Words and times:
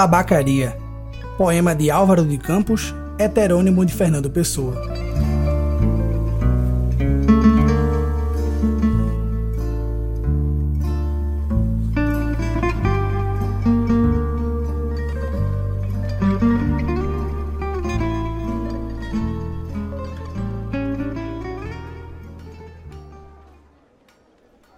Tabacaria. 0.00 0.78
Poema 1.36 1.74
de 1.74 1.90
Álvaro 1.90 2.24
de 2.24 2.38
Campos, 2.38 2.94
heterônimo 3.18 3.84
de 3.84 3.92
Fernando 3.92 4.30
Pessoa. 4.30 4.74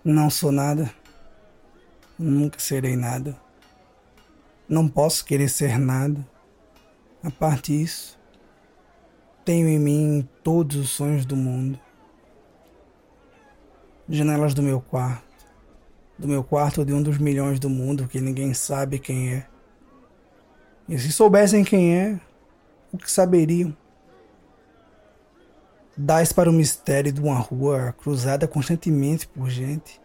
Não 0.05 0.29
sou 0.29 0.51
nada. 0.51 0.91
Nunca 2.19 2.59
serei 2.59 2.97
nada. 2.97 3.41
Não 4.73 4.89
posso 4.89 5.23
querer 5.27 5.51
ser 5.51 5.79
nada. 5.79 6.27
A 7.23 7.30
parte 7.30 7.77
disso, 7.77 8.19
tenho 9.45 9.69
em 9.69 9.79
mim 9.79 10.27
todos 10.43 10.77
os 10.77 10.89
sonhos 10.89 11.27
do 11.27 11.37
mundo. 11.37 11.79
Janelas 14.09 14.55
do 14.55 14.63
meu 14.63 14.80
quarto, 14.80 15.47
do 16.19 16.27
meu 16.27 16.43
quarto 16.43 16.87
de 16.87 16.93
um 16.95 17.03
dos 17.03 17.19
milhões 17.19 17.61
do 17.61 17.69
mundo 17.69 18.09
que 18.09 18.19
ninguém 18.19 18.55
sabe 18.55 18.99
quem 18.99 19.35
é. 19.35 19.47
E 20.89 20.99
se 20.99 21.13
soubessem 21.13 21.65
quem 21.65 21.95
é, 21.95 22.19
o 22.91 22.97
que 22.97 23.13
saberiam? 23.13 23.77
Dás 25.95 26.33
para 26.33 26.49
o 26.49 26.52
mistério 26.52 27.13
de 27.13 27.21
uma 27.21 27.37
rua 27.37 27.95
cruzada 27.99 28.49
constantemente 28.49 29.29
por 29.29 29.51
gente, 29.51 30.01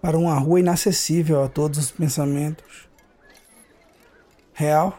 para 0.00 0.16
uma 0.16 0.38
rua 0.38 0.60
inacessível 0.60 1.44
a 1.44 1.50
todos 1.50 1.78
os 1.78 1.90
pensamentos. 1.90 2.93
Real, 4.56 4.96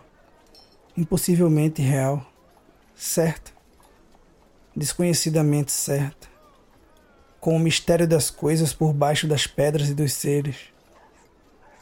impossivelmente 0.97 1.81
real, 1.81 2.21
certa, 2.93 3.51
desconhecidamente 4.75 5.71
certa, 5.71 6.27
com 7.39 7.55
o 7.55 7.59
mistério 7.59 8.05
das 8.05 8.29
coisas 8.29 8.73
por 8.73 8.91
baixo 8.91 9.25
das 9.25 9.47
pedras 9.47 9.87
e 9.87 9.93
dos 9.93 10.11
seres, 10.11 10.57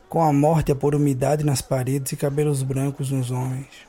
com 0.08 0.22
a 0.22 0.32
morte 0.32 0.72
a 0.72 0.76
pôr 0.76 0.94
umidade 0.94 1.44
nas 1.44 1.64
paredes 1.64 2.12
e 2.12 2.16
cabelos 2.16 2.62
brancos 2.62 3.10
nos 3.10 3.32
homens. 3.32 3.88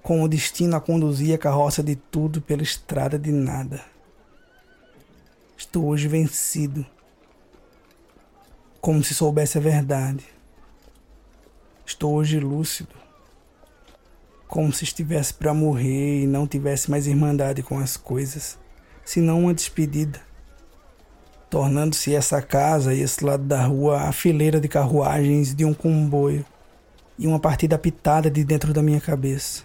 Com 0.00 0.22
o 0.22 0.28
destino 0.28 0.76
a 0.76 0.80
conduzir 0.80 1.34
a 1.34 1.38
carroça 1.38 1.82
de 1.82 1.96
tudo 1.96 2.40
pela 2.40 2.62
estrada 2.62 3.18
de 3.18 3.32
nada. 3.32 3.84
Estou 5.58 5.86
hoje 5.86 6.06
vencido, 6.06 6.86
como 8.80 9.02
se 9.02 9.14
soubesse 9.14 9.58
a 9.58 9.60
verdade. 9.60 10.24
Estou 11.92 12.14
hoje 12.14 12.40
lúcido, 12.40 12.94
como 14.48 14.72
se 14.72 14.82
estivesse 14.82 15.34
para 15.34 15.52
morrer 15.52 16.22
e 16.22 16.26
não 16.26 16.46
tivesse 16.46 16.90
mais 16.90 17.06
irmandade 17.06 17.62
com 17.62 17.78
as 17.78 17.98
coisas, 17.98 18.58
senão 19.04 19.40
uma 19.40 19.52
despedida, 19.52 20.18
tornando-se 21.50 22.14
essa 22.14 22.40
casa 22.40 22.94
e 22.94 23.02
esse 23.02 23.22
lado 23.22 23.44
da 23.44 23.66
rua 23.66 24.04
a 24.04 24.10
fileira 24.10 24.58
de 24.58 24.68
carruagens 24.68 25.54
de 25.54 25.66
um 25.66 25.74
comboio 25.74 26.46
e 27.18 27.26
uma 27.26 27.38
partida 27.38 27.76
pitada 27.76 28.30
de 28.30 28.42
dentro 28.42 28.72
da 28.72 28.82
minha 28.82 29.00
cabeça 29.00 29.62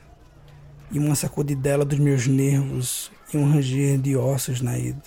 e 0.91 0.99
uma 0.99 1.15
sacudidela 1.15 1.85
dos 1.85 1.97
meus 1.97 2.27
nervos 2.27 3.09
e 3.33 3.37
um 3.37 3.49
ranger 3.49 3.97
de 3.97 4.17
ossos 4.17 4.59
na 4.59 4.77
ida. 4.77 5.01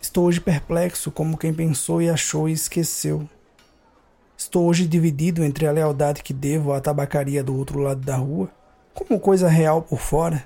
Estou 0.00 0.24
hoje 0.24 0.40
perplexo 0.40 1.10
como 1.10 1.36
quem 1.36 1.52
pensou 1.52 2.00
e 2.00 2.08
achou 2.08 2.48
e 2.48 2.52
esqueceu. 2.52 3.28
Estou 4.40 4.66
hoje 4.66 4.88
dividido 4.88 5.44
entre 5.44 5.66
a 5.66 5.70
lealdade 5.70 6.22
que 6.22 6.32
devo 6.32 6.72
à 6.72 6.80
tabacaria 6.80 7.44
do 7.44 7.54
outro 7.54 7.78
lado 7.78 8.00
da 8.00 8.16
rua, 8.16 8.50
como 8.94 9.20
coisa 9.20 9.50
real 9.50 9.82
por 9.82 10.00
fora, 10.00 10.42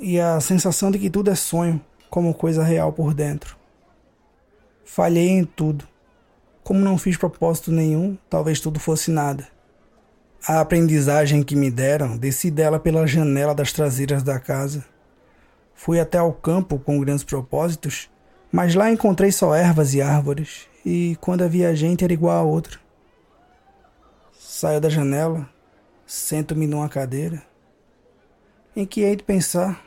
e 0.00 0.18
a 0.18 0.40
sensação 0.40 0.90
de 0.90 0.98
que 0.98 1.10
tudo 1.10 1.30
é 1.30 1.34
sonho, 1.34 1.78
como 2.08 2.32
coisa 2.32 2.64
real 2.64 2.90
por 2.90 3.12
dentro. 3.12 3.54
Falhei 4.82 5.28
em 5.28 5.44
tudo. 5.44 5.86
Como 6.64 6.80
não 6.80 6.96
fiz 6.96 7.18
propósito 7.18 7.70
nenhum, 7.70 8.16
talvez 8.30 8.60
tudo 8.60 8.80
fosse 8.80 9.10
nada. 9.10 9.46
A 10.48 10.60
aprendizagem 10.60 11.42
que 11.42 11.54
me 11.54 11.70
deram, 11.70 12.16
desci 12.16 12.50
dela 12.50 12.80
pela 12.80 13.06
janela 13.06 13.54
das 13.54 13.74
traseiras 13.74 14.22
da 14.22 14.40
casa. 14.40 14.86
Fui 15.74 16.00
até 16.00 16.16
ao 16.16 16.32
campo 16.32 16.78
com 16.78 16.98
grandes 16.98 17.24
propósitos, 17.24 18.08
mas 18.50 18.74
lá 18.74 18.90
encontrei 18.90 19.30
só 19.30 19.54
ervas 19.54 19.92
e 19.92 20.00
árvores, 20.00 20.66
e 20.82 21.14
quando 21.20 21.44
havia 21.44 21.76
gente 21.76 22.04
era 22.04 22.12
igual 22.14 22.38
a 22.38 22.42
outra. 22.42 22.80
Saio 24.62 24.80
da 24.80 24.88
janela, 24.88 25.50
sento-me 26.06 26.68
numa 26.68 26.88
cadeira. 26.88 27.42
Em 28.76 28.86
que 28.86 29.00
hei 29.00 29.16
de 29.16 29.24
pensar? 29.24 29.84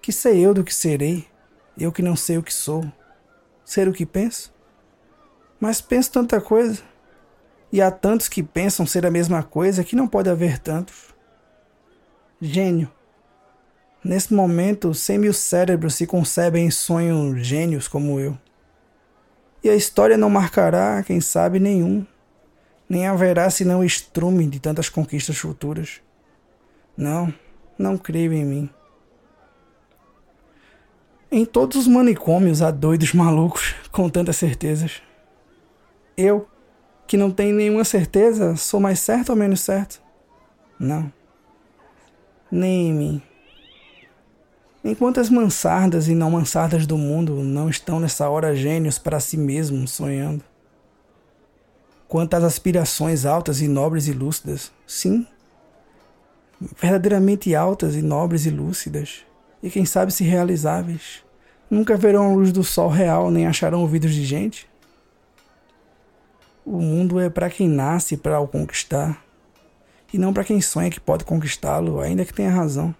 Que 0.00 0.10
sei 0.10 0.40
eu 0.40 0.54
do 0.54 0.64
que 0.64 0.74
serei, 0.74 1.28
eu 1.76 1.92
que 1.92 2.00
não 2.00 2.16
sei 2.16 2.38
o 2.38 2.42
que 2.42 2.54
sou, 2.54 2.90
ser 3.62 3.86
o 3.86 3.92
que 3.92 4.06
penso? 4.06 4.50
Mas 5.60 5.78
penso 5.78 6.10
tanta 6.10 6.40
coisa. 6.40 6.82
E 7.70 7.82
há 7.82 7.90
tantos 7.90 8.28
que 8.28 8.42
pensam 8.42 8.86
ser 8.86 9.04
a 9.04 9.10
mesma 9.10 9.42
coisa 9.42 9.84
que 9.84 9.94
não 9.94 10.08
pode 10.08 10.30
haver 10.30 10.58
tantos. 10.58 11.14
Gênio. 12.40 12.90
Nesse 14.02 14.32
momento, 14.32 14.94
cem 14.94 15.18
mil 15.18 15.34
cérebros 15.34 15.96
se 15.96 16.06
concebem 16.06 16.64
em 16.64 16.70
sonhos 16.70 17.46
gênios 17.46 17.88
como 17.88 18.18
eu. 18.18 18.38
E 19.62 19.68
a 19.68 19.76
história 19.76 20.16
não 20.16 20.30
marcará, 20.30 21.02
quem 21.02 21.20
sabe, 21.20 21.60
nenhum. 21.60 22.06
Nem 22.88 23.06
haverá 23.06 23.50
senão 23.50 23.84
estrume 23.84 24.46
de 24.46 24.58
tantas 24.58 24.88
conquistas 24.88 25.36
futuras. 25.36 26.00
Não, 26.96 27.32
não 27.78 27.98
creio 27.98 28.32
em 28.32 28.44
mim. 28.44 28.70
Em 31.30 31.44
todos 31.44 31.76
os 31.76 31.86
manicômios 31.86 32.62
há 32.62 32.70
doidos 32.70 33.12
malucos 33.12 33.74
com 33.92 34.08
tantas 34.08 34.36
certezas. 34.36 35.02
Eu, 36.16 36.48
que 37.06 37.16
não 37.16 37.30
tem 37.30 37.52
nenhuma 37.52 37.84
certeza, 37.84 38.56
sou 38.56 38.80
mais 38.80 38.98
certo 38.98 39.30
ou 39.30 39.36
menos 39.36 39.60
certo? 39.60 40.00
Não. 40.78 41.12
Nem 42.50 42.88
em 42.88 42.94
mim. 42.94 43.22
Enquanto 44.82 45.20
as 45.20 45.28
mansardas 45.28 46.08
e 46.08 46.14
não 46.14 46.30
mansardas 46.30 46.86
do 46.86 46.96
mundo 46.96 47.42
não 47.42 47.68
estão 47.68 48.00
nessa 48.00 48.30
hora 48.30 48.56
gênios 48.56 48.98
para 48.98 49.20
si 49.20 49.36
mesmos 49.36 49.90
sonhando. 49.90 50.42
Quantas 52.08 52.42
aspirações 52.42 53.26
altas 53.26 53.60
e 53.60 53.68
nobres 53.68 54.08
e 54.08 54.12
lúcidas, 54.12 54.72
sim, 54.86 55.26
verdadeiramente 56.80 57.54
altas 57.54 57.94
e 57.94 58.00
nobres 58.00 58.46
e 58.46 58.50
lúcidas, 58.50 59.26
e 59.62 59.68
quem 59.68 59.84
sabe 59.84 60.10
se 60.10 60.24
realizáveis, 60.24 61.22
nunca 61.70 61.98
verão 61.98 62.30
a 62.30 62.34
luz 62.34 62.50
do 62.50 62.64
sol 62.64 62.88
real 62.88 63.30
nem 63.30 63.46
acharão 63.46 63.82
ouvidos 63.82 64.14
de 64.14 64.24
gente? 64.24 64.66
O 66.64 66.80
mundo 66.80 67.20
é 67.20 67.28
para 67.28 67.50
quem 67.50 67.68
nasce 67.68 68.16
para 68.16 68.40
o 68.40 68.48
conquistar 68.48 69.22
e 70.10 70.16
não 70.16 70.32
para 70.32 70.44
quem 70.44 70.62
sonha 70.62 70.90
que 70.90 70.98
pode 70.98 71.24
conquistá-lo, 71.24 72.00
ainda 72.00 72.24
que 72.24 72.32
tenha 72.32 72.50
razão. 72.50 72.94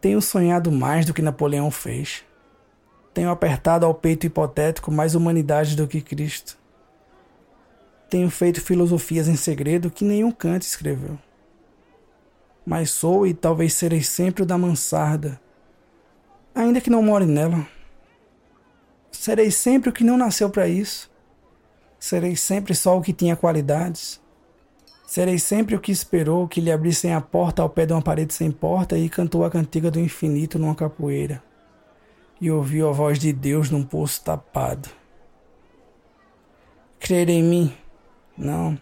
Tenho 0.00 0.22
sonhado 0.22 0.70
mais 0.70 1.06
do 1.06 1.12
que 1.12 1.22
Napoleão 1.22 1.72
fez. 1.72 2.22
Tenho 3.12 3.30
apertado 3.30 3.84
ao 3.84 3.94
peito 3.94 4.26
hipotético 4.26 4.92
mais 4.92 5.16
humanidade 5.16 5.74
do 5.74 5.88
que 5.88 6.00
Cristo. 6.00 6.56
Tenho 8.14 8.30
feito 8.30 8.60
filosofias 8.60 9.26
em 9.26 9.34
segredo 9.34 9.90
que 9.90 10.04
nenhum 10.04 10.30
Kant 10.30 10.64
escreveu. 10.64 11.18
Mas 12.64 12.90
sou 12.90 13.26
e 13.26 13.34
talvez 13.34 13.74
serei 13.74 14.04
sempre 14.04 14.44
o 14.44 14.46
da 14.46 14.56
mansarda, 14.56 15.40
ainda 16.54 16.80
que 16.80 16.88
não 16.88 17.02
more 17.02 17.26
nela. 17.26 17.66
Serei 19.10 19.50
sempre 19.50 19.90
o 19.90 19.92
que 19.92 20.04
não 20.04 20.16
nasceu 20.16 20.48
para 20.48 20.68
isso 20.68 21.10
Serei 21.98 22.36
sempre 22.36 22.72
só 22.72 22.96
o 22.96 23.02
que 23.02 23.12
tinha 23.12 23.34
qualidades. 23.34 24.20
Serei 25.08 25.40
sempre 25.40 25.74
o 25.74 25.80
que 25.80 25.90
esperou 25.90 26.46
que 26.46 26.60
lhe 26.60 26.70
abrissem 26.70 27.12
a 27.12 27.20
porta 27.20 27.62
ao 27.62 27.68
pé 27.68 27.84
de 27.84 27.94
uma 27.94 28.00
parede 28.00 28.32
sem 28.32 28.52
porta 28.52 28.96
e 28.96 29.08
cantou 29.08 29.44
a 29.44 29.50
cantiga 29.50 29.90
do 29.90 29.98
infinito 29.98 30.56
numa 30.56 30.76
capoeira. 30.76 31.42
E 32.40 32.48
ouviu 32.48 32.88
a 32.88 32.92
voz 32.92 33.18
de 33.18 33.32
Deus 33.32 33.70
num 33.70 33.82
poço 33.82 34.22
tapado. 34.22 34.88
Crer 37.00 37.28
em 37.28 37.42
mim? 37.42 37.76
Não, 38.36 38.78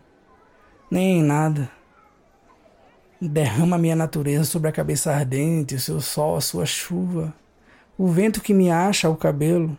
nem 0.91 1.19
em 1.19 1.23
nada. 1.23 1.71
Derrama 3.21 3.79
minha 3.79 3.95
natureza 3.95 4.45
sobre 4.45 4.69
a 4.69 4.73
cabeça 4.73 5.13
ardente, 5.13 5.75
o 5.75 5.81
seu 5.81 6.01
sol, 6.01 6.37
a 6.37 6.41
sua 6.41 6.67
chuva, 6.67 7.33
o 7.97 8.09
vento 8.09 8.41
que 8.41 8.55
me 8.55 8.71
acha 8.71 9.09
o 9.09 9.17
cabelo 9.17 9.79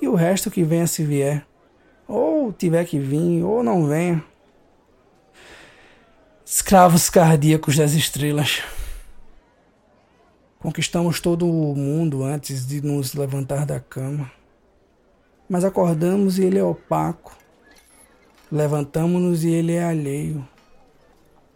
e 0.00 0.08
o 0.08 0.14
resto 0.14 0.50
que 0.50 0.62
venha 0.62 0.86
se 0.86 1.04
vier. 1.04 1.44
Ou 2.06 2.52
tiver 2.52 2.84
que 2.86 2.98
vir, 2.98 3.42
ou 3.42 3.62
não 3.62 3.86
venha. 3.86 4.24
Escravos 6.46 7.10
cardíacos 7.10 7.76
das 7.76 7.92
estrelas. 7.92 8.62
Conquistamos 10.58 11.20
todo 11.20 11.46
o 11.46 11.76
mundo 11.76 12.24
antes 12.24 12.66
de 12.66 12.80
nos 12.80 13.12
levantar 13.14 13.66
da 13.66 13.78
cama. 13.78 14.30
Mas 15.48 15.64
acordamos 15.64 16.38
e 16.38 16.44
ele 16.44 16.58
é 16.58 16.64
opaco. 16.64 17.36
Levantamos-nos 18.50 19.44
e 19.44 19.50
ele 19.50 19.74
é 19.74 19.84
alheio. 19.84 20.46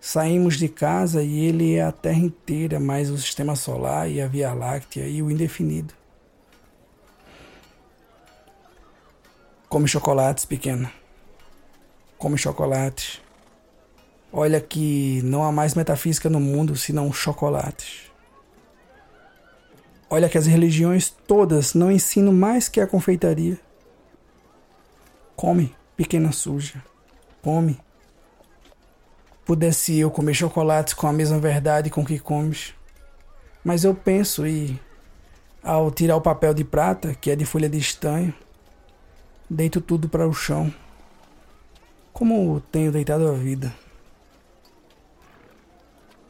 Saímos 0.01 0.59
de 0.59 0.69
casa 0.69 1.23
e 1.23 1.45
ele 1.45 1.75
é 1.75 1.83
a 1.83 1.93
Terra 1.93 2.19
inteira, 2.19 2.79
mais 2.79 3.09
o 3.09 3.17
sistema 3.17 3.57
solar 3.57 4.11
e 4.11 4.21
a 4.21 4.27
Via 4.27 4.53
Láctea 4.53 5.07
e 5.07 5.23
o 5.23 5.31
indefinido. 5.31 5.95
Come 9.69 9.89
chocolates, 9.89 10.45
pequena. 10.45 10.93
Come 12.19 12.37
chocolates. 12.37 13.23
Olha 14.31 14.61
que 14.61 15.23
não 15.25 15.45
há 15.45 15.53
mais 15.53 15.75
metafísica 15.75 16.29
no 16.29 16.41
mundo 16.41 16.77
senão 16.77 17.13
chocolates. 17.13 18.11
Olha 20.11 20.29
que 20.29 20.37
as 20.37 20.47
religiões 20.47 21.09
todas 21.09 21.73
não 21.73 21.91
ensinam 21.91 22.35
mais 22.35 22.69
que 22.69 22.81
a 22.81 22.87
confeitaria. 22.87 23.59
Come, 25.35 25.75
pequena 25.97 26.33
suja. 26.33 26.83
Come. 27.43 27.79
Pudesse 29.45 29.99
eu 29.99 30.11
comer 30.11 30.35
chocolates 30.35 30.95
com 30.95 31.07
a 31.07 31.13
mesma 31.13 31.39
verdade 31.39 31.91
com 31.91 32.05
que 32.05 32.19
comes. 32.19 32.75
Mas 33.65 33.85
eu 33.85 33.95
penso 33.95 34.47
e, 34.47 34.81
ao 35.63 35.91
tirar 35.91 36.17
o 36.17 36.21
papel 36.21 36.55
de 36.55 36.65
prata, 36.65 37.15
que 37.15 37.31
é 37.31 37.37
de 37.37 37.45
folha 37.45 37.69
de 37.69 37.79
estanho, 37.79 38.33
deito 39.49 39.81
tudo 39.81 40.09
para 40.09 40.27
o 40.27 40.33
chão. 40.33 40.73
Como 42.13 42.61
tenho 42.71 42.93
deitado 42.93 43.29
a 43.29 43.33
vida. 43.33 43.73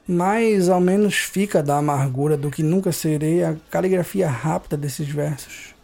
Mas 0.06 0.68
ao 0.68 0.80
menos 0.80 1.16
fica 1.16 1.62
da 1.62 1.78
amargura 1.78 2.36
do 2.36 2.50
que 2.50 2.62
nunca 2.62 2.92
serei 2.92 3.44
a 3.44 3.56
caligrafia 3.70 4.28
rápida 4.28 4.76
desses 4.76 5.08
versos. 5.08 5.74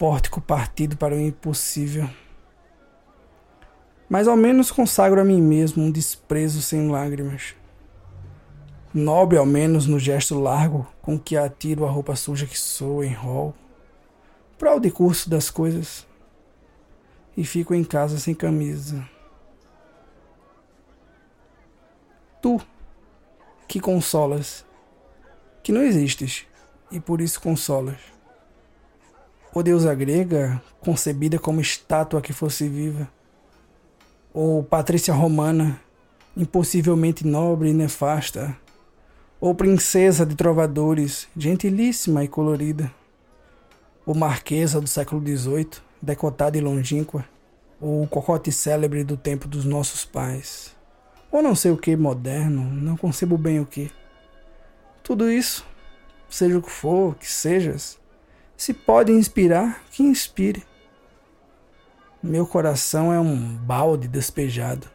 Pórtico 0.00 0.40
partido 0.40 0.96
para 0.96 1.14
o 1.14 1.20
impossível. 1.20 2.08
Mas 4.08 4.26
ao 4.26 4.36
menos 4.36 4.70
consagro 4.70 5.20
a 5.20 5.24
mim 5.24 5.42
mesmo 5.42 5.84
um 5.84 5.90
desprezo 5.90 6.62
sem 6.62 6.90
lágrimas. 6.90 7.54
Nobre 8.94 9.36
ao 9.36 9.44
menos 9.44 9.86
no 9.86 9.98
gesto 9.98 10.40
largo 10.40 10.88
com 11.02 11.18
que 11.18 11.36
atiro 11.36 11.84
a 11.84 11.90
roupa 11.90 12.16
suja 12.16 12.46
que 12.46 12.58
sou 12.58 13.04
em 13.04 13.12
rol 13.12 13.54
prol 14.60 14.78
de 14.78 14.90
curso 14.90 15.28
das 15.28 15.48
coisas 15.50 16.06
e 17.34 17.44
fico 17.44 17.74
em 17.74 17.82
casa 17.82 18.18
sem 18.18 18.34
camisa. 18.34 19.08
Tu, 22.42 22.58
que 23.68 23.80
consolas, 23.80 24.66
que 25.62 25.72
não 25.72 25.82
existes 25.82 26.46
e 26.90 27.00
por 27.00 27.20
isso 27.20 27.40
consolas. 27.40 28.19
Ou 29.52 29.62
deusa 29.62 29.94
grega, 29.94 30.62
concebida 30.80 31.38
como 31.38 31.60
estátua 31.60 32.20
que 32.20 32.32
fosse 32.32 32.68
viva, 32.68 33.08
ou 34.32 34.62
patrícia 34.62 35.12
romana, 35.12 35.80
impossivelmente 36.36 37.26
nobre 37.26 37.70
e 37.70 37.74
nefasta, 37.74 38.56
ou 39.40 39.54
princesa 39.54 40.24
de 40.24 40.36
trovadores, 40.36 41.26
gentilíssima 41.36 42.22
e 42.22 42.28
colorida. 42.28 42.92
O 44.06 44.14
Marquesa 44.14 44.80
do 44.80 44.86
século 44.86 45.20
XVIII, 45.20 45.70
decotada 46.00 46.56
e 46.56 46.60
longínqua, 46.60 47.24
o 47.80 48.06
cocote 48.08 48.52
célebre 48.52 49.02
do 49.02 49.16
tempo 49.16 49.48
dos 49.48 49.64
nossos 49.64 50.04
pais, 50.04 50.76
ou 51.32 51.42
não 51.42 51.54
sei 51.54 51.70
o 51.70 51.76
que 51.76 51.96
moderno, 51.96 52.62
não 52.62 52.96
concebo 52.96 53.38
bem 53.38 53.58
o 53.60 53.66
que. 53.66 53.90
Tudo 55.02 55.30
isso, 55.30 55.64
seja 56.28 56.58
o 56.58 56.62
que 56.62 56.70
for, 56.70 57.14
que 57.16 57.30
sejas, 57.30 57.98
se 58.60 58.74
pode 58.74 59.10
inspirar, 59.10 59.82
que 59.90 60.02
inspire. 60.02 60.62
Meu 62.22 62.46
coração 62.46 63.10
é 63.10 63.18
um 63.18 63.56
balde 63.56 64.06
despejado. 64.06 64.86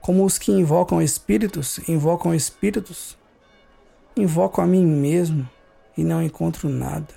Como 0.00 0.24
os 0.24 0.38
que 0.38 0.50
invocam 0.50 1.02
espíritos, 1.02 1.78
invocam 1.86 2.34
espíritos, 2.34 3.18
invoco 4.16 4.62
a 4.62 4.66
mim 4.66 4.86
mesmo 4.86 5.46
e 5.94 6.02
não 6.02 6.22
encontro 6.22 6.70
nada. 6.70 7.12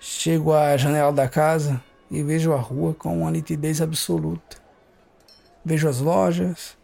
Chego 0.00 0.52
à 0.52 0.76
janela 0.76 1.12
da 1.12 1.28
casa 1.28 1.80
e 2.10 2.24
vejo 2.24 2.52
a 2.52 2.58
rua 2.58 2.92
com 2.92 3.20
uma 3.20 3.30
nitidez 3.30 3.80
absoluta. 3.80 4.56
Vejo 5.64 5.88
as 5.88 6.00
lojas, 6.00 6.76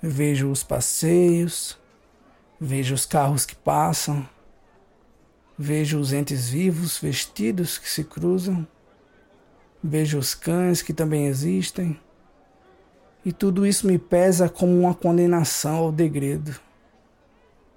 vejo 0.00 0.50
os 0.50 0.62
passeios, 0.62 1.78
vejo 2.58 2.94
os 2.94 3.04
carros 3.04 3.44
que 3.44 3.54
passam, 3.54 4.26
vejo 5.58 5.98
os 5.98 6.12
entes 6.12 6.48
vivos 6.48 6.98
vestidos 6.98 7.78
que 7.78 7.88
se 7.88 8.04
cruzam, 8.04 8.66
vejo 9.82 10.18
os 10.18 10.34
cães 10.34 10.82
que 10.82 10.92
também 10.92 11.26
existem, 11.26 11.98
e 13.24 13.32
tudo 13.32 13.66
isso 13.66 13.86
me 13.86 13.98
pesa 13.98 14.48
como 14.48 14.78
uma 14.78 14.94
condenação 14.94 15.76
ao 15.76 15.92
degredo, 15.92 16.58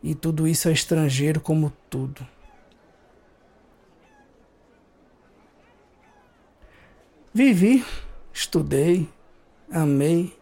e 0.03 0.13
tudo 0.13 0.47
isso 0.47 0.69
é 0.69 0.71
estrangeiro 0.71 1.41
como 1.41 1.73
tudo. 1.89 2.25
Vivi, 7.33 7.85
estudei, 8.33 9.07
amei 9.71 10.37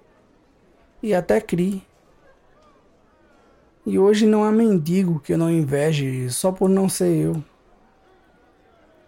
e 1.01 1.13
até 1.13 1.39
criei. 1.39 1.86
E 3.87 3.97
hoje 3.97 4.25
não 4.25 4.43
há 4.43 4.51
mendigo 4.51 5.17
que 5.21 5.31
eu 5.31 5.37
não 5.37 5.49
inveje 5.49 6.29
só 6.29 6.51
por 6.51 6.67
não 6.67 6.89
ser 6.89 7.15
eu. 7.15 7.41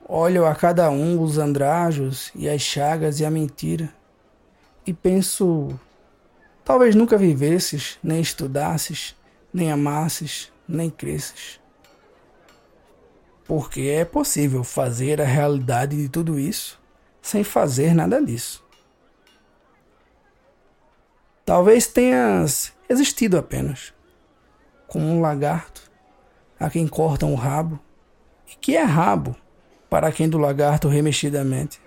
Olho 0.08 0.46
a 0.46 0.56
cada 0.56 0.90
um 0.90 1.22
os 1.22 1.38
andrajos 1.38 2.32
e 2.34 2.48
as 2.48 2.62
chagas 2.62 3.20
e 3.20 3.26
a 3.26 3.30
mentira 3.30 3.94
e 4.88 4.94
penso: 4.94 5.78
talvez 6.64 6.96
nunca 6.96 7.18
vivesses, 7.18 8.00
nem 8.02 8.22
estudasses, 8.22 9.18
nem 9.54 9.70
amasses, 9.70 10.50
nem 10.66 10.90
cresces. 10.90 11.60
Porque 13.44 13.82
é 13.82 14.06
possível 14.06 14.64
fazer 14.64 15.22
a 15.22 15.26
realidade 15.26 15.98
de 15.98 16.08
tudo 16.08 16.40
isso 16.40 16.80
sem 17.22 17.44
fazer 17.44 17.94
nada 17.94 18.24
disso. 18.24 18.64
Talvez 21.44 21.86
tenhas 21.86 22.72
existido 22.88 23.38
apenas, 23.38 23.94
como 24.90 25.06
um 25.06 25.22
lagarto 25.22 25.90
a 26.60 26.70
quem 26.70 26.88
cortam 26.88 27.32
o 27.32 27.36
rabo, 27.36 27.80
e 28.52 28.56
que 28.56 28.76
é 28.76 28.84
rabo 28.84 29.36
para 29.90 30.12
quem 30.12 30.28
do 30.28 30.38
lagarto 30.38 30.88
remexidamente. 30.88 31.80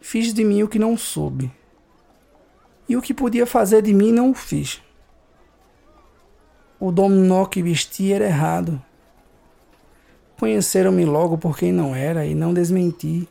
Fiz 0.00 0.34
de 0.34 0.44
mim 0.44 0.62
o 0.62 0.68
que 0.68 0.78
não 0.78 0.96
soube, 0.96 1.50
e 2.88 2.96
o 2.96 3.02
que 3.02 3.14
podia 3.14 3.46
fazer 3.46 3.80
de 3.80 3.94
mim 3.94 4.12
não 4.12 4.30
o 4.30 4.34
fiz. 4.34 4.82
O 6.78 6.92
dominó 6.92 7.46
que 7.46 7.62
vesti 7.62 8.12
era 8.12 8.26
errado, 8.26 8.82
Conheceram-me 10.38 11.06
logo 11.06 11.38
por 11.38 11.56
quem 11.56 11.72
não 11.72 11.94
era 11.94 12.26
e 12.26 12.34
não 12.34 12.52
desmenti, 12.52 13.26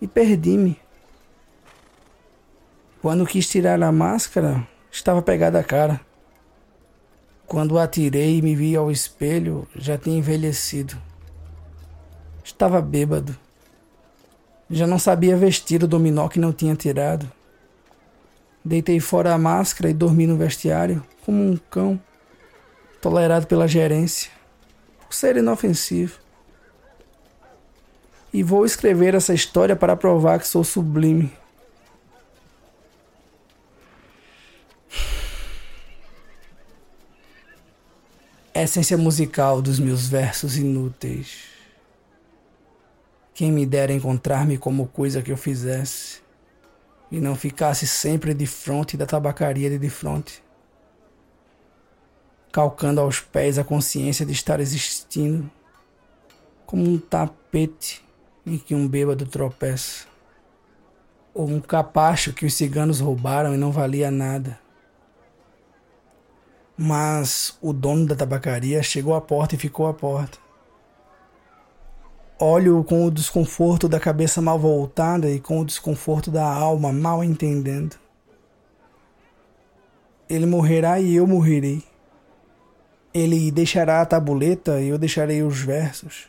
e 0.00 0.08
perdi-me. 0.08 0.76
Quando 3.00 3.24
quis 3.24 3.48
tirar 3.48 3.80
a 3.80 3.92
máscara, 3.92 4.66
estava 4.92 5.20
pegada 5.20 5.58
a 5.58 5.64
cara. 5.64 6.00
Quando 7.46 7.78
atirei 7.78 8.38
e 8.38 8.42
me 8.42 8.54
vi 8.54 8.76
ao 8.76 8.92
espelho, 8.92 9.66
já 9.74 9.98
tinha 9.98 10.18
envelhecido. 10.18 10.96
Estava 12.44 12.80
bêbado. 12.80 13.36
Já 14.70 14.86
não 14.86 14.98
sabia 14.98 15.36
vestir 15.36 15.82
o 15.82 15.88
dominó 15.88 16.28
que 16.28 16.38
não 16.38 16.52
tinha 16.52 16.76
tirado. 16.76 17.28
Deitei 18.64 19.00
fora 19.00 19.34
a 19.34 19.38
máscara 19.38 19.90
e 19.90 19.94
dormi 19.94 20.26
no 20.26 20.36
vestiário, 20.36 21.02
como 21.24 21.42
um 21.42 21.56
cão, 21.56 22.00
tolerado 23.00 23.48
pela 23.48 23.66
gerência, 23.66 24.30
por 25.00 25.12
ser 25.12 25.36
inofensivo 25.36 26.22
e 28.32 28.42
vou 28.42 28.64
escrever 28.64 29.14
essa 29.14 29.34
história 29.34 29.76
para 29.76 29.96
provar 29.96 30.38
que 30.38 30.48
sou 30.48 30.64
sublime. 30.64 31.30
Essência 38.62 38.96
musical 38.96 39.60
dos 39.60 39.80
meus 39.80 40.06
versos 40.06 40.56
inúteis. 40.56 41.48
Quem 43.34 43.50
me 43.50 43.66
dera 43.66 43.92
encontrar-me 43.92 44.56
como 44.56 44.86
coisa 44.86 45.20
que 45.20 45.32
eu 45.32 45.36
fizesse 45.36 46.22
e 47.10 47.18
não 47.18 47.34
ficasse 47.34 47.88
sempre 47.88 48.32
de 48.32 48.46
fronte 48.46 48.96
da 48.96 49.04
tabacaria 49.04 49.68
de 49.68 49.80
defronte, 49.80 50.44
calcando 52.52 53.00
aos 53.00 53.18
pés 53.18 53.58
a 53.58 53.64
consciência 53.64 54.24
de 54.24 54.30
estar 54.30 54.60
existindo 54.60 55.50
como 56.64 56.88
um 56.88 57.00
tapete 57.00 58.00
em 58.46 58.58
que 58.58 58.76
um 58.76 58.86
bêbado 58.86 59.26
tropeça, 59.26 60.06
ou 61.34 61.48
um 61.48 61.60
capacho 61.60 62.32
que 62.32 62.46
os 62.46 62.54
ciganos 62.54 63.00
roubaram 63.00 63.56
e 63.56 63.58
não 63.58 63.72
valia 63.72 64.08
nada. 64.08 64.61
Mas 66.84 67.56
o 67.62 67.72
dono 67.72 68.06
da 68.06 68.16
tabacaria 68.16 68.82
chegou 68.82 69.14
à 69.14 69.20
porta 69.20 69.54
e 69.54 69.58
ficou 69.58 69.86
à 69.86 69.94
porta. 69.94 70.36
Olho 72.40 72.82
com 72.82 73.06
o 73.06 73.10
desconforto 73.10 73.88
da 73.88 74.00
cabeça 74.00 74.42
mal 74.42 74.58
voltada 74.58 75.30
e 75.30 75.38
com 75.38 75.60
o 75.60 75.64
desconforto 75.64 76.28
da 76.28 76.44
alma 76.44 76.92
mal 76.92 77.22
entendendo. 77.22 77.94
Ele 80.28 80.44
morrerá 80.44 80.98
e 80.98 81.14
eu 81.14 81.24
morrerei. 81.24 81.84
Ele 83.14 83.52
deixará 83.52 84.00
a 84.00 84.06
tabuleta 84.06 84.80
e 84.80 84.88
eu 84.88 84.98
deixarei 84.98 85.40
os 85.40 85.60
versos. 85.60 86.26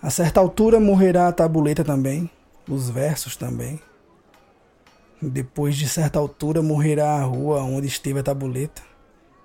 A 0.00 0.08
certa 0.08 0.38
altura 0.38 0.78
morrerá 0.78 1.26
a 1.26 1.32
tabuleta 1.32 1.82
também, 1.82 2.30
os 2.68 2.88
versos 2.88 3.34
também. 3.34 3.80
Depois 5.20 5.74
de 5.74 5.88
certa 5.88 6.20
altura 6.20 6.62
morrerá 6.62 7.16
a 7.16 7.24
rua 7.24 7.60
onde 7.64 7.88
esteve 7.88 8.20
a 8.20 8.22
tabuleta 8.22 8.91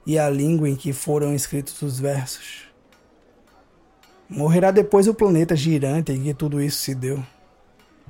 e 0.08 0.18
a 0.18 0.30
língua 0.30 0.70
em 0.70 0.76
que 0.78 0.94
foram 0.94 1.36
escritos 1.36 1.82
os 1.82 2.00
versos. 2.00 2.70
Morrerá 4.30 4.72
depois 4.72 5.06
o 5.06 5.14
planeta 5.14 5.54
girante 5.54 6.14
em 6.14 6.24
que 6.24 6.34
tudo 6.34 6.62
isso 6.62 6.78
se 6.78 6.96
deu. 6.96 7.22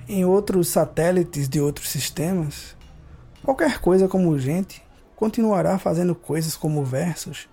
Em 0.07 0.23
outros 0.23 0.67
satélites 0.67 1.49
de 1.49 1.59
outros 1.59 1.89
sistemas, 1.89 2.77
qualquer 3.41 3.79
coisa 3.79 4.07
como 4.07 4.37
gente 4.37 4.83
continuará 5.15 5.79
fazendo 5.79 6.13
coisas 6.13 6.55
como 6.55 6.85
versos 6.85 7.49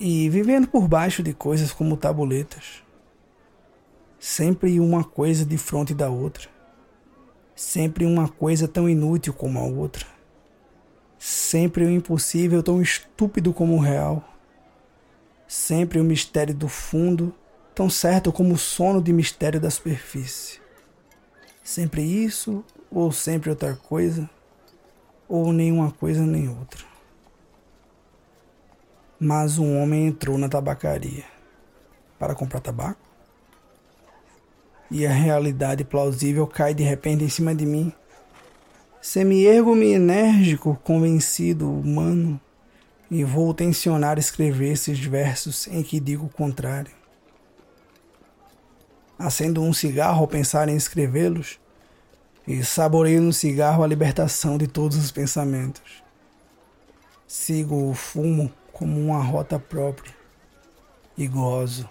e 0.00 0.28
vivendo 0.28 0.66
por 0.66 0.88
baixo 0.88 1.22
de 1.22 1.32
coisas 1.32 1.72
como 1.72 1.96
tabuletas. 1.96 2.82
Sempre 4.18 4.80
uma 4.80 5.04
coisa 5.04 5.44
de 5.44 5.56
fronte 5.56 5.94
da 5.94 6.10
outra. 6.10 6.48
Sempre 7.54 8.04
uma 8.04 8.28
coisa 8.28 8.66
tão 8.66 8.88
inútil 8.88 9.32
como 9.32 9.60
a 9.60 9.62
outra. 9.62 10.19
Sempre 11.22 11.84
o 11.84 11.90
impossível 11.90 12.62
tão 12.62 12.80
estúpido 12.80 13.52
como 13.52 13.76
o 13.76 13.78
real. 13.78 14.24
Sempre 15.46 16.00
o 16.00 16.04
mistério 16.04 16.54
do 16.54 16.66
fundo 16.66 17.34
tão 17.74 17.90
certo 17.90 18.32
como 18.32 18.54
o 18.54 18.58
sono 18.58 19.02
de 19.02 19.12
mistério 19.12 19.60
da 19.60 19.70
superfície. 19.70 20.58
Sempre 21.62 22.00
isso, 22.02 22.64
ou 22.90 23.12
sempre 23.12 23.50
outra 23.50 23.76
coisa, 23.76 24.28
ou 25.28 25.52
nenhuma 25.52 25.90
coisa 25.90 26.24
nem 26.24 26.48
outra. 26.48 26.86
Mas 29.20 29.58
um 29.58 29.78
homem 29.78 30.06
entrou 30.06 30.38
na 30.38 30.48
tabacaria 30.48 31.24
para 32.18 32.34
comprar 32.34 32.60
tabaco 32.60 32.98
e 34.90 35.06
a 35.06 35.12
realidade 35.12 35.84
plausível 35.84 36.46
cai 36.46 36.72
de 36.72 36.82
repente 36.82 37.24
em 37.24 37.28
cima 37.28 37.54
de 37.54 37.66
mim. 37.66 37.92
Semi-ergo-me 39.02 39.92
enérgico, 39.92 40.78
convencido, 40.84 41.70
humano, 41.70 42.38
e 43.10 43.24
vou 43.24 43.54
tensionar 43.54 44.18
escrever 44.18 44.72
esses 44.72 44.98
versos 45.00 45.66
em 45.68 45.82
que 45.82 45.98
digo 45.98 46.26
o 46.26 46.28
contrário. 46.28 46.92
Acendo 49.18 49.62
um 49.62 49.72
cigarro 49.72 50.20
ao 50.20 50.28
pensar 50.28 50.68
em 50.68 50.76
escrevê-los 50.76 51.58
e 52.46 52.62
saboreio 52.62 53.22
no 53.22 53.32
cigarro 53.32 53.82
a 53.82 53.86
libertação 53.86 54.58
de 54.58 54.66
todos 54.66 54.98
os 54.98 55.10
pensamentos. 55.10 56.02
Sigo 57.26 57.90
o 57.90 57.94
fumo 57.94 58.52
como 58.70 59.00
uma 59.00 59.22
rota 59.22 59.58
própria 59.58 60.14
e 61.16 61.26
gozo, 61.26 61.88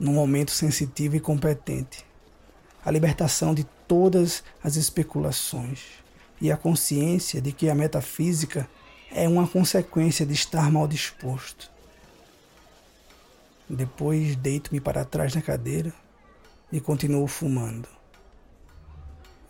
num 0.00 0.14
momento 0.14 0.50
sensitivo 0.50 1.14
e 1.14 1.20
competente, 1.20 2.04
a 2.84 2.90
libertação 2.90 3.54
de 3.54 3.64
todas 3.92 4.42
as 4.64 4.76
especulações 4.76 5.82
e 6.40 6.50
a 6.50 6.56
consciência 6.56 7.42
de 7.42 7.52
que 7.52 7.68
a 7.68 7.74
metafísica 7.74 8.66
é 9.10 9.28
uma 9.28 9.46
consequência 9.46 10.24
de 10.24 10.32
estar 10.32 10.72
mal 10.72 10.88
disposto. 10.88 11.70
Depois 13.68 14.34
deito-me 14.34 14.80
para 14.80 15.04
trás 15.04 15.34
na 15.34 15.42
cadeira 15.42 15.92
e 16.72 16.80
continuo 16.80 17.26
fumando. 17.26 17.86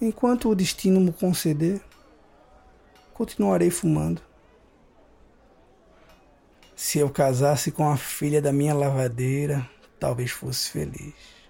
Enquanto 0.01 0.49
o 0.49 0.57
destino 0.57 1.01
me 1.01 1.13
conceder, 1.13 1.81
continuarei 3.15 3.71
fumando. 3.71 4.21
Se 6.75 6.99
eu 6.99 7.09
casasse 7.09 7.71
com 7.71 7.89
a 7.89 7.97
filha 7.97 8.43
da 8.43 8.53
minha 8.53 8.75
lavadeira, 8.75 9.71
talvez 10.01 10.33
fosse 10.33 10.69
feliz. 10.69 11.42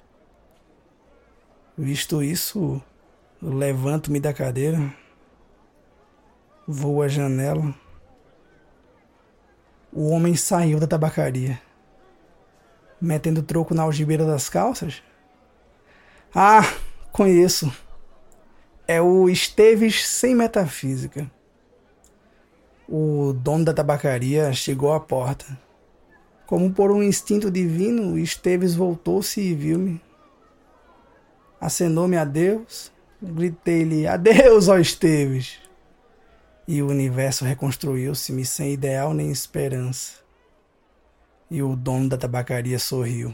Visto 1.76 2.22
isso, 2.22 2.82
levanto-me 3.40 4.20
da 4.20 4.32
cadeira, 4.32 4.92
vou 6.66 7.02
à 7.02 7.08
janela. 7.08 7.74
O 9.92 10.10
homem 10.10 10.36
saiu 10.36 10.78
da 10.78 10.86
tabacaria, 10.86 11.60
metendo 13.00 13.42
troco 13.42 13.74
na 13.74 13.82
algibeira 13.82 14.26
das 14.26 14.48
calças 14.48 15.02
ah, 16.34 16.62
conheço. 17.12 17.70
É 18.88 19.02
o 19.02 19.28
Esteves 19.28 20.08
sem 20.08 20.34
metafísica. 20.34 21.30
O 22.88 23.34
dono 23.34 23.66
da 23.66 23.74
tabacaria 23.74 24.50
chegou 24.54 24.94
à 24.94 25.00
porta. 25.00 25.44
Como 26.46 26.72
por 26.72 26.90
um 26.90 27.02
instinto 27.02 27.50
divino, 27.50 28.18
Esteves 28.18 28.74
voltou-se 28.74 29.42
e 29.42 29.54
viu-me. 29.54 30.00
Acenou-me 31.62 32.16
adeus. 32.16 32.90
Gritei-lhe: 33.22 34.04
Adeus, 34.08 34.66
ó 34.66 34.78
Esteves! 34.78 35.60
E 36.66 36.82
o 36.82 36.88
universo 36.88 37.44
reconstruiu-se-me 37.44 38.44
sem 38.44 38.72
ideal 38.72 39.14
nem 39.14 39.30
esperança. 39.30 40.14
E 41.48 41.62
o 41.62 41.76
dono 41.76 42.08
da 42.08 42.18
tabacaria 42.18 42.80
sorriu. 42.80 43.32